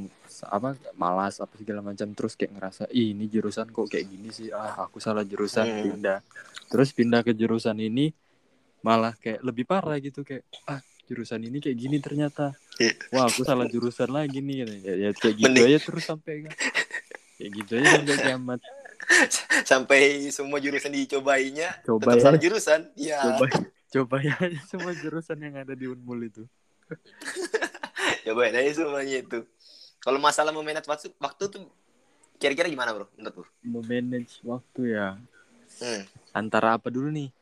apa 0.44 0.76
malas 0.94 1.40
apa 1.40 1.56
segala 1.56 1.80
macam 1.80 2.12
terus 2.12 2.36
kayak 2.36 2.52
ngerasa 2.54 2.84
ih 2.92 3.16
ini 3.16 3.26
jurusan 3.26 3.72
kok 3.72 3.88
kayak 3.88 4.04
gini 4.06 4.30
sih? 4.30 4.52
Ah 4.52 4.84
aku 4.84 5.00
salah 5.00 5.24
jurusan. 5.24 5.64
Hmm. 5.64 5.84
pindah. 5.96 6.20
Terus 6.68 6.92
pindah 6.92 7.22
ke 7.22 7.32
jurusan 7.32 7.80
ini 7.80 8.12
malah 8.80 9.16
kayak 9.16 9.40
lebih 9.42 9.64
parah 9.64 9.96
gitu 9.98 10.22
kayak 10.22 10.44
ah 10.66 10.78
jurusan 11.04 11.40
ini 11.42 11.58
kayak 11.58 11.78
gini 11.78 11.98
ternyata. 11.98 12.52
Iya. 12.76 12.92
wah 13.14 13.30
aku 13.30 13.42
salah 13.44 13.64
jurusan 13.66 14.10
lagi 14.10 14.42
nih 14.42 14.56
ya, 14.82 14.94
ya 15.00 15.10
kayak 15.14 15.36
gitu 15.38 15.46
Mending- 15.48 15.68
aja 15.70 15.80
terus 15.80 16.04
sampai 16.04 16.34
kayak 17.38 17.52
gitu 17.54 17.72
aja 17.78 17.88
sampai 17.96 18.16
kiamat 18.20 18.60
sampai 19.70 20.30
semua 20.30 20.58
jurusan 20.60 20.92
dicobainya 20.92 21.76
coba 21.84 22.14
tetap 22.14 22.18
ya 22.18 22.24
salah 22.24 22.40
jurusan. 22.42 22.80
Ya 22.96 23.20
coba 23.22 23.46
coba 23.94 24.16
ya 24.22 24.36
semua 24.66 24.92
jurusan 24.98 25.38
yang 25.40 25.56
ada 25.60 25.74
di 25.74 25.86
Unmul 25.88 26.28
itu. 26.28 26.44
Cobain 28.26 28.56
aja 28.56 28.72
semuanya 28.84 29.20
itu. 29.20 29.40
Kalau 30.00 30.20
masalah 30.20 30.52
memanage 30.52 30.88
waktu 30.88 31.12
waktu 31.20 31.44
tuh 31.48 31.68
kira-kira 32.40 32.68
gimana 32.68 32.92
bro? 32.92 33.08
Menurut 33.16 33.44
lu? 33.44 33.46
Memanage 33.64 34.40
waktu 34.44 34.96
ya. 34.96 35.20
Hmm. 35.74 36.06
antara 36.38 36.78
apa 36.78 36.94
dulu 36.94 37.10
nih? 37.10 37.34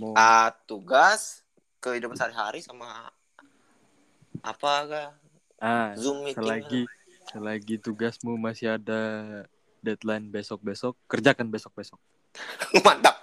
Mau 0.00 0.16
Ah, 0.16 0.48
tugas 0.64 1.44
kehidupan 1.76 2.16
sehari-hari 2.16 2.64
sama 2.64 3.12
apa 4.40 4.72
kah 4.88 5.10
ah 5.56 5.92
zoom 5.96 6.24
meeting 6.24 6.40
selagi 6.40 6.82
selagi 7.28 7.76
tugasmu 7.80 8.36
masih 8.36 8.76
ada 8.76 9.00
deadline 9.86 10.26
besok 10.26 10.58
besok 10.66 10.98
kerjakan 11.06 11.46
besok 11.46 11.70
besok 11.78 12.00
mantap. 12.86 13.22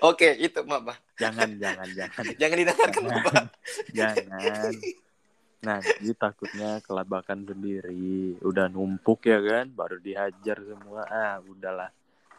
Oke 0.00 0.32
itu 0.40 0.64
mama 0.64 0.96
jangan 1.20 1.52
jangan 1.60 1.88
jangan. 1.92 2.24
Jangan 2.40 2.56
didengarkan 2.56 3.02
Jangan. 3.04 3.50
jangan. 3.92 4.72
Nanti 5.58 6.10
takutnya 6.14 6.70
kelabakan 6.86 7.42
sendiri. 7.44 8.38
Udah 8.40 8.70
numpuk 8.70 9.26
ya 9.26 9.42
kan 9.42 9.66
baru 9.74 9.98
dihajar 9.98 10.58
semua. 10.62 11.02
Ah 11.10 11.36
udahlah. 11.42 11.90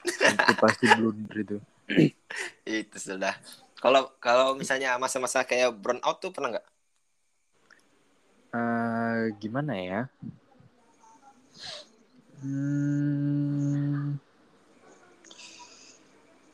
Itu 0.07 0.53
pasti 0.55 0.87
blunder 0.95 1.37
itu. 1.37 1.57
Itu 2.63 2.97
sudah. 2.97 3.35
Kalau 3.79 4.11
kalau 4.23 4.55
misalnya 4.55 4.95
masa-masa 4.95 5.43
kayak 5.43 5.75
burn 5.75 5.99
out 6.03 6.19
tuh 6.23 6.31
pernah 6.31 6.55
nggak? 6.55 6.67
Eh, 8.49 9.21
gimana 9.37 9.73
ya 9.77 10.01
Hmm, 12.39 14.15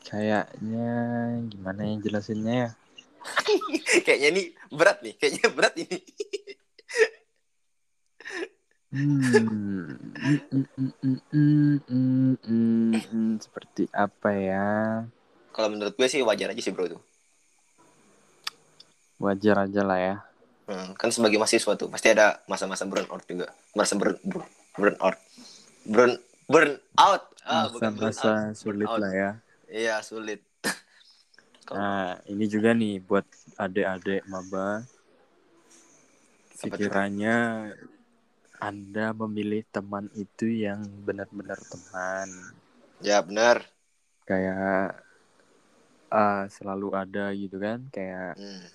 kayaknya 0.02 0.90
gimana 1.46 1.82
yang 1.86 2.02
jelasinnya 2.02 2.54
ya? 2.58 2.70
kayaknya 4.06 4.28
ini 4.34 4.44
berat 4.74 5.06
nih, 5.06 5.14
kayaknya 5.14 5.48
berat 5.54 5.74
ini. 5.78 6.00
Hmm. 8.90 9.94
seperti 13.46 13.86
apa 13.94 14.30
ya? 14.34 14.68
Kalau 15.54 15.70
menurut 15.70 15.94
gue 15.94 16.08
sih 16.10 16.26
wajar 16.26 16.50
aja 16.50 16.62
sih 16.66 16.74
bro 16.74 16.90
itu. 16.90 16.98
Wajar 19.22 19.70
aja 19.70 19.82
lah 19.86 20.00
ya. 20.02 20.16
Hmm, 20.66 20.98
kan 20.98 21.14
sebagai 21.14 21.38
mahasiswa 21.38 21.78
tuh 21.78 21.94
pasti 21.94 22.10
ada 22.10 22.42
masa-masa 22.50 22.90
burnout 22.90 23.22
juga, 23.30 23.54
masa 23.78 23.94
burn 23.94 24.18
burnout 24.74 25.14
burn, 25.86 26.18
burn 26.50 26.72
out 26.98 27.24
out 27.46 27.70
ah, 27.70 27.70
burn 27.70 27.96
out. 28.02 28.58
Sulit 28.58 28.90
Burnout. 28.90 29.02
lah 29.02 29.12
ya. 29.14 29.32
iya 29.70 29.96
sulit 30.02 30.42
Nah, 31.74 32.22
ini 32.30 32.46
juga 32.46 32.78
nih 32.78 33.02
buat 33.02 33.26
adik-adik 33.58 34.22
maba. 34.30 34.86
Sekiranya 36.54 37.70
Anda 38.62 39.18
memilih 39.18 39.66
teman 39.74 40.14
itu 40.14 40.46
yang 40.46 40.86
benar-benar 41.02 41.58
teman. 41.66 42.30
ya 43.02 43.20
benar 43.26 43.66
Kayak 44.30 45.02
ah, 46.14 46.46
selalu 46.54 46.94
ada 46.94 47.34
gitu 47.34 47.58
kan. 47.58 47.90
Kayak 47.90 48.38
hmm. 48.38 48.66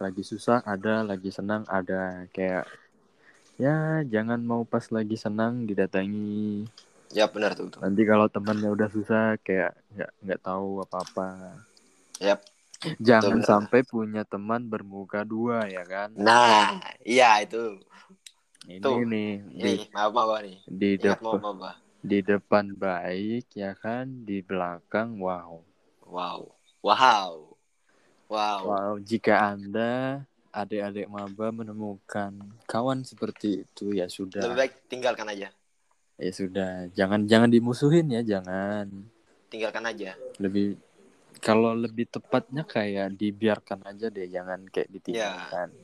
lagi 0.00 0.22
susah 0.24 0.64
ada, 0.64 1.04
lagi 1.04 1.28
senang 1.28 1.68
ada. 1.68 2.24
Kayak 2.32 2.64
ya 3.60 4.02
jangan 4.06 4.40
mau 4.42 4.62
pas 4.66 4.84
lagi 4.90 5.14
senang 5.14 5.64
didatangi. 5.64 6.66
ya 7.14 7.30
benar 7.30 7.54
tuh, 7.54 7.70
tuh. 7.70 7.78
Nanti 7.78 8.02
kalau 8.02 8.26
temannya 8.26 8.74
udah 8.74 8.90
susah 8.90 9.38
kayak 9.38 9.78
nggak 9.94 10.10
nggak 10.18 10.40
tahu 10.42 10.82
apa-apa. 10.82 11.58
Yap. 12.18 12.42
Jangan 13.00 13.40
benar. 13.40 13.48
sampai 13.48 13.80
punya 13.86 14.22
teman 14.28 14.66
bermuka 14.68 15.24
dua 15.24 15.64
ya 15.70 15.86
kan. 15.86 16.12
nah 16.12 16.76
iya 17.00 17.40
itu 17.40 17.80
Ini 18.64 18.80
Tuh. 18.80 19.04
nih 19.04 19.44
di 19.44 19.72
ini 19.84 19.92
maaf 19.92 20.10
maaf 20.12 20.40
nih 20.40 20.56
di 20.68 20.88
ingat 20.96 21.20
depan 21.20 21.36
maaf 21.40 21.54
maaf 21.56 21.76
di 22.04 22.18
depan 22.20 22.64
baik 22.76 23.46
ya 23.56 23.72
kan, 23.72 24.04
di 24.28 24.44
belakang 24.44 25.16
wow. 25.16 25.64
wow 26.04 26.40
wow 26.84 27.32
wow 28.28 28.60
Wow, 28.64 28.92
jika 29.00 29.52
Anda 29.52 30.24
adik-adik 30.54 31.10
maba 31.10 31.50
menemukan 31.50 32.30
kawan 32.70 33.02
seperti 33.02 33.66
itu 33.66 33.90
ya 33.90 34.06
lebih 34.06 34.14
sudah 34.14 34.54
baik 34.54 34.86
tinggalkan 34.86 35.26
aja. 35.26 35.50
Ya 36.14 36.30
sudah 36.30 36.86
jangan 36.94 37.26
jangan 37.26 37.50
dimusuhin 37.50 38.06
ya 38.14 38.22
jangan. 38.22 38.86
Tinggalkan 39.50 39.82
aja. 39.90 40.14
Lebih 40.38 40.78
kalau 41.42 41.74
lebih 41.74 42.06
tepatnya 42.06 42.62
kayak 42.62 43.18
dibiarkan 43.18 43.82
aja 43.82 44.06
deh 44.14 44.30
jangan 44.30 44.62
kayak 44.70 44.94
ditinggalkan. 44.94 45.74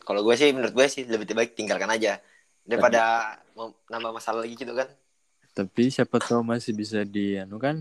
Kalau 0.00 0.24
gue 0.24 0.34
sih 0.34 0.48
menurut 0.56 0.72
gue 0.72 0.86
sih 0.88 1.04
lebih 1.04 1.36
baik 1.36 1.52
tinggalkan 1.52 1.92
aja. 1.92 2.16
Daripada 2.64 3.36
mau 3.52 3.76
nambah 3.92 4.16
masalah 4.16 4.48
lagi 4.48 4.56
gitu 4.56 4.72
kan. 4.72 4.88
Tapi 5.52 5.92
siapa 5.92 6.16
tahu 6.16 6.40
masih 6.40 6.72
bisa 6.72 7.04
di 7.04 7.36
anu 7.36 7.60
kan 7.60 7.76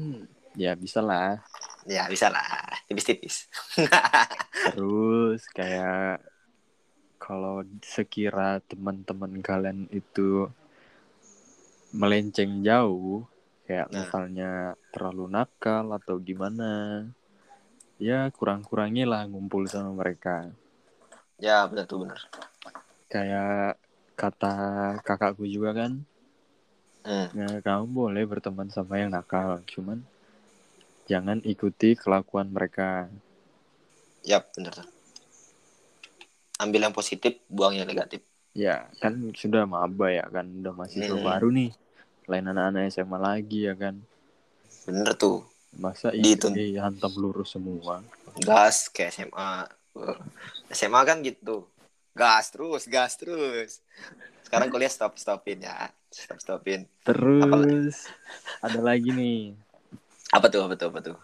ya 0.59 0.75
bisa 0.75 0.99
lah. 0.99 1.39
Ya 1.87 2.11
bisa 2.11 2.27
lah 2.27 2.68
tipis-tipis 2.89 3.45
terus 4.73 5.45
kayak 5.53 6.25
kalau 7.21 7.61
sekira 7.85 8.57
teman-teman 8.65 9.37
kalian 9.45 9.85
itu 9.93 10.49
melenceng 11.93 12.65
jauh 12.65 13.29
kayak 13.69 13.93
Nah. 13.93 14.01
misalnya 14.01 14.51
terlalu 14.89 15.29
nakal 15.29 15.93
atau 15.93 16.17
gimana 16.17 17.05
ya 18.01 18.33
kurang-kurangi 18.33 19.05
lah 19.05 19.29
ngumpul 19.29 19.69
sama 19.69 19.93
mereka 19.93 20.49
ya 21.37 21.69
benar 21.69 21.85
tuh 21.85 22.01
benar 22.01 22.19
kayak 23.13 23.77
kata 24.17 24.55
kakakku 25.05 25.45
juga 25.45 25.85
kan 25.85 26.01
hmm. 27.05 27.27
ya 27.37 27.49
kamu 27.61 27.85
boleh 27.93 28.23
berteman 28.25 28.73
sama 28.73 28.97
yang 28.97 29.13
nakal 29.13 29.61
cuman 29.69 30.01
jangan 31.09 31.41
ikuti 31.41 31.97
kelakuan 31.97 32.53
mereka. 32.53 33.09
Ya 34.21 34.45
benar 34.45 34.77
tuh. 34.77 34.87
Ambil 36.59 36.85
yang 36.85 36.93
positif 36.93 37.41
buang 37.49 37.73
yang 37.73 37.89
negatif. 37.89 38.21
Ya 38.53 38.85
kan 38.99 39.33
sudah 39.33 39.65
maba 39.65 40.11
ya 40.11 40.27
kan 40.27 40.45
udah 40.45 40.69
mahasiswa 40.69 41.17
Hmm. 41.17 41.25
baru 41.25 41.49
nih. 41.49 41.71
Lain 42.29 42.45
anak-anak 42.45 42.93
SMA 42.93 43.17
lagi 43.17 43.65
ya 43.65 43.73
kan. 43.73 43.97
Bener 44.85 45.17
tuh. 45.17 45.41
Masa 45.73 46.13
Gitu. 46.13 46.49
ini 46.49 46.77
hantam 46.77 47.13
lurus 47.15 47.57
semua. 47.57 48.05
Gas 48.37 48.89
kayak 48.89 49.17
SMA 49.17 49.51
SMA 50.69 51.01
kan 51.01 51.21
gitu. 51.21 51.65
Gas 52.13 52.51
terus 52.51 52.85
gas 52.85 53.17
terus. 53.17 53.81
Sekarang 54.45 54.69
kuliah 54.69 54.89
stop 54.89 55.15
stopin 55.15 55.61
ya 55.61 55.89
stop 56.09 56.41
stopin 56.41 56.89
terus 57.05 58.09
ada 58.65 58.81
lagi 58.81 59.13
nih 59.13 59.53
apa 60.35 60.45
tuh 60.53 60.61
apa 60.65 60.75
tuh 60.79 60.87
apa 60.91 60.99
tuh? 61.07 61.17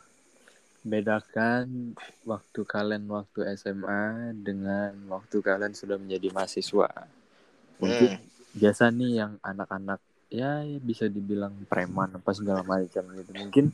Bedakan 0.85 1.97
waktu 2.31 2.61
kalian 2.73 3.09
waktu 3.09 3.39
SMA 3.57 4.03
dengan 4.47 4.93
waktu 5.09 5.41
kalian 5.41 5.73
sudah 5.73 5.97
menjadi 5.97 6.29
mahasiswa. 6.29 6.89
Mungkin 7.81 8.11
Hmm. 8.13 8.21
biasa 8.55 8.83
nih 8.93 9.11
yang 9.25 9.33
anak-anak 9.41 9.99
ya 10.29 10.61
bisa 10.89 11.05
dibilang 11.09 11.53
preman 11.71 12.09
apa 12.17 12.31
segala 12.37 12.61
macam 12.61 13.03
gitu. 13.17 13.31
Mungkin 13.33 13.65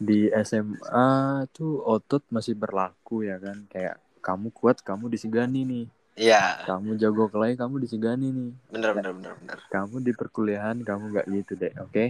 di 0.00 0.32
SMA 0.32 1.08
tuh 1.56 1.84
otot 1.84 2.24
masih 2.32 2.56
berlaku 2.56 3.28
ya 3.28 3.36
kan? 3.36 3.58
Kayak 3.68 3.96
kamu 4.24 4.48
kuat 4.58 4.80
kamu 4.80 5.12
disegani 5.12 5.60
nih. 5.68 5.86
Iya, 6.16 6.40
kamu 6.68 6.96
jago 7.02 7.28
kelahi 7.28 7.54
kamu 7.60 7.76
disegani 7.84 8.28
nih. 8.32 8.50
Bener 8.72 8.90
bener 8.96 9.12
bener 9.12 9.32
bener. 9.40 9.58
kamu 9.68 9.96
di 10.06 10.12
perkuliahan 10.16 10.76
kamu 10.88 11.04
nggak 11.12 11.26
gitu 11.36 11.52
deh 11.58 11.74
oke 11.84 12.04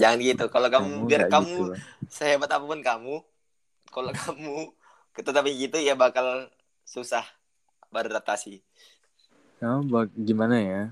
Jangan 0.00 0.18
gitu. 0.20 0.44
Kalau 0.48 0.68
kamu, 0.68 0.92
biar 1.04 1.26
nggak 1.26 1.32
kamu 1.32 1.56
gitu. 1.58 1.74
sehebat 2.08 2.48
apa 2.48 2.64
pun 2.64 2.80
kamu, 2.80 3.14
kalau 3.88 4.10
kamu 4.14 4.54
tetap 5.12 5.44
gitu 5.44 5.76
ya 5.76 5.92
bakal 5.92 6.48
susah 6.82 7.24
beradaptasi. 7.92 8.64
kamu 9.60 9.80
bag- 9.86 10.16
gimana 10.18 10.56
ya 10.58 10.82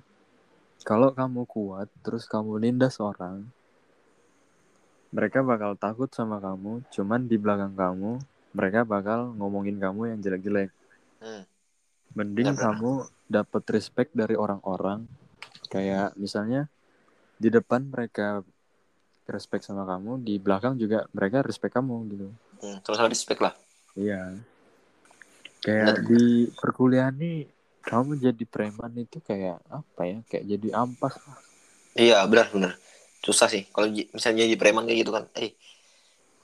kalau 0.87 1.11
kamu 1.11 1.43
kuat 1.43 1.91
terus 2.07 2.23
kamu 2.23 2.63
nindas 2.63 3.03
orang 3.03 3.43
mereka 5.11 5.43
bakal 5.43 5.75
takut 5.75 6.07
sama 6.13 6.39
kamu 6.39 6.87
cuman 6.95 7.27
di 7.27 7.35
belakang 7.35 7.75
kamu 7.75 8.23
mereka 8.55 8.87
bakal 8.87 9.35
ngomongin 9.35 9.75
kamu 9.75 10.15
yang 10.15 10.19
jelek-jelek 10.23 10.71
Hmm. 11.19 11.45
mending 12.15 12.55
Benar-benar. 12.55 12.79
kamu 12.79 12.93
dapat 13.27 13.63
respect 13.75 14.11
dari 14.15 14.39
orang-orang 14.39 15.05
kayak 15.67 16.15
misalnya 16.15 16.71
di 17.37 17.51
depan 17.51 17.91
mereka 17.91 18.47
respect 19.29 19.63
sama 19.69 19.83
kamu 19.91 20.23
di 20.27 20.35
belakang 20.41 20.75
juga 20.83 21.05
mereka 21.17 21.43
respect 21.45 21.75
kamu 21.77 21.95
gitu 22.13 22.27
Hmm, 22.61 22.79
sama-sama 22.85 23.09
respect 23.13 23.41
lah. 23.45 23.55
iya 23.97 24.41
kayak 25.65 25.95
di 26.09 26.49
perkuliahan 26.61 27.15
nih 27.21 27.37
kamu 27.85 28.11
jadi 28.21 28.45
preman 28.49 28.93
itu 29.05 29.19
kayak 29.29 29.57
apa 29.69 30.03
ya 30.09 30.19
kayak 30.29 30.45
jadi 30.53 30.69
ampas 30.83 31.15
Iya, 31.99 32.23
benar 32.31 32.47
benar. 32.55 32.73
Susah 33.21 33.49
sih 33.53 33.63
kalau 33.75 33.89
misalnya 34.17 34.47
jadi 34.49 34.57
preman 34.61 34.85
kayak 34.89 34.99
gitu 35.05 35.13
kan. 35.17 35.25
Eh, 35.37 35.51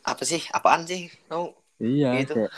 apa 0.07 0.23
sih? 0.31 0.43
Apaan 0.53 0.83
sih? 0.91 1.11
Kamu 1.29 1.47
iya 1.83 2.09
Gitu. 2.21 2.33
kayak 2.33 2.53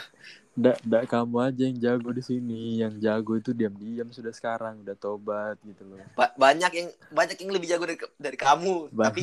ndak 0.60 0.76
ndak 0.88 1.04
kamu 1.12 1.36
aja 1.46 1.62
yang 1.68 1.78
jago 1.86 2.10
di 2.18 2.22
sini 2.30 2.54
yang 2.82 2.94
jago 3.04 3.32
itu 3.40 3.50
diam-diam 3.58 4.08
sudah 4.16 4.32
sekarang 4.38 4.74
udah 4.84 4.96
tobat 5.04 5.56
gitu 5.68 5.82
loh 5.90 6.02
ba- 6.18 6.34
banyak 6.34 6.72
yang 6.74 6.88
banyak 7.14 7.36
yang 7.40 7.50
lebih 7.54 7.68
jago 7.70 7.84
dari, 7.88 7.98
dari 8.18 8.38
kamu, 8.38 8.90
Ba- 8.92 9.04
tapi 9.06 9.22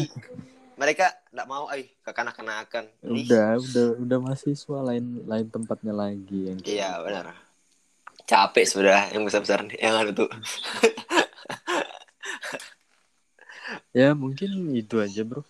mereka 0.76 1.12
nggak 1.32 1.48
mau, 1.48 1.68
eh, 1.72 1.88
kekanak-kanakan. 2.04 2.86
Udah 3.02 3.56
udah 3.60 3.88
udah 4.00 4.18
mahasiswa 4.20 4.80
lain 4.84 5.24
lain 5.24 5.48
tempatnya 5.48 5.94
lagi 5.96 6.52
yang 6.52 6.58
kayak 6.60 6.72
Iya, 6.72 6.90
gitu. 6.92 7.04
benar. 7.08 7.26
Capek 8.26 8.66
sudah 8.66 9.00
yang 9.14 9.24
besar-besar 9.24 9.64
nih, 9.64 9.78
yang 9.80 9.96
ada 9.96 10.12
tuh. 10.12 10.30
ya 13.98 14.14
mungkin 14.14 14.76
itu 14.76 15.02
aja 15.02 15.26
bro 15.26 15.42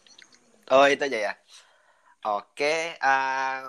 Oh, 0.66 0.82
itu 0.90 1.06
aja 1.06 1.30
ya. 1.30 1.34
Oke, 2.26 2.98
eh, 2.98 3.60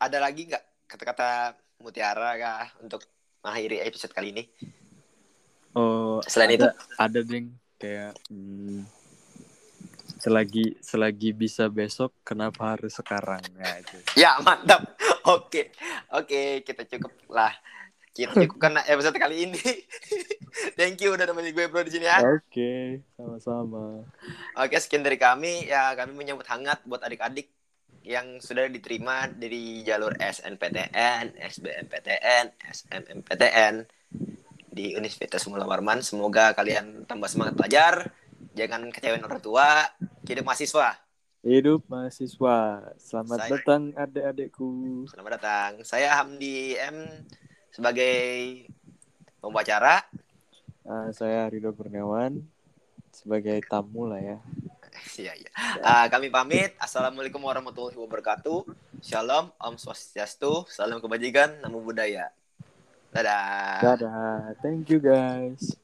ada 0.00 0.18
lagi 0.18 0.48
nggak 0.48 0.64
kata-kata 0.88 1.52
mutiara 1.76 2.40
kah 2.40 2.72
untuk 2.80 3.04
mengakhiri 3.44 3.84
episode 3.84 4.16
kali 4.16 4.32
ini? 4.32 4.44
oh 5.76 6.24
Selain 6.24 6.56
ada 6.56 6.72
ada 6.96 7.20
deng 7.20 7.52
kayak 7.76 8.16
hmm, 8.32 8.80
selagi 10.22 10.78
selagi 10.78 11.34
bisa 11.34 11.66
besok 11.66 12.14
kenapa 12.22 12.78
harus 12.78 12.94
sekarang 12.94 13.42
ya 13.58 13.82
itu 13.82 13.96
Ya, 14.14 14.38
mantap. 14.38 14.94
Oke. 15.34 15.74
Oke, 16.14 16.62
kita 16.62 16.86
cukup 16.86 17.10
lah. 17.26 17.50
Kita 18.14 18.30
cukupkan 18.38 18.76
episode 18.86 19.18
kali 19.18 19.50
ini. 19.50 19.58
Thank 20.78 21.02
you 21.02 21.16
udah 21.18 21.26
nemenin 21.26 21.50
gue 21.50 21.66
bro 21.66 21.82
di 21.82 21.96
sini 21.96 22.04
ya. 22.04 22.20
oke 22.20 23.00
sama-sama 23.16 24.04
Oke, 24.60 24.76
sekian 24.78 25.02
dari 25.02 25.16
kami. 25.18 25.66
Ya, 25.66 25.96
kami 25.98 26.14
menyambut 26.14 26.46
hangat 26.46 26.84
buat 26.86 27.02
adik-adik 27.02 27.50
yang 28.06 28.38
sudah 28.38 28.68
diterima 28.68 29.26
dari 29.26 29.82
jalur 29.82 30.12
SNPTN, 30.18 31.34
SBMPTN, 31.40 32.44
SMMPTN 32.68 33.74
di 34.70 34.92
Universitas 34.94 35.42
Mula 35.48 35.64
Warman. 35.66 36.04
Semoga 36.04 36.52
kalian 36.54 37.08
tambah 37.10 37.26
semangat 37.26 37.56
belajar. 37.58 38.12
Jangan 38.52 38.92
kecewain 38.92 39.24
orang 39.24 39.40
tua. 39.40 39.88
Hidup 40.24 40.44
mahasiswa. 40.44 40.96
hidup 41.42 41.82
mahasiswa 41.90 42.86
selamat 43.02 43.34
Saya- 43.42 43.50
datang 43.58 43.82
adik-adikku 43.98 44.70
Selamat 45.10 45.42
datang. 45.42 45.70
Saya 45.82 46.14
Hamdi 46.14 46.78
M 46.78 47.26
sebagai 47.74 48.14
pembacara. 49.42 50.06
Ah, 50.86 51.10
saya 51.10 51.50
Rido 51.50 51.74
Kurniawan 51.74 52.38
sebagai 53.10 53.58
tamu 53.66 54.06
lah 54.06 54.22
ya 54.22 54.38
Iya, 55.18 55.34
iya. 55.34 55.50
Ah, 55.82 56.06
kami 56.06 56.30
pamit. 56.30 56.78
Assalamualaikum 56.78 57.42
warahmatullahi 57.42 57.98
wabarakatuh. 57.98 58.62
Shalom, 59.02 59.50
Om 59.58 59.74
Swastiastu, 59.74 60.62
salam 60.70 61.02
kebajikan, 61.02 61.58
namo 61.58 61.82
buddhaya. 61.82 62.30
Dadah. 63.10 63.82
dadah 63.82 64.56
thank 64.62 64.88
you 64.88 64.96
guys 64.96 65.74